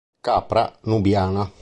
Capra 0.19 0.63
nubiana 0.89 1.45